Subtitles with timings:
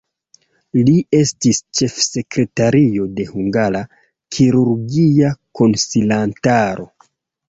[0.85, 3.81] Li estis ĉefsekretario de Hungara
[4.37, 5.29] Kirurgia
[5.61, 6.87] Konsilantaro.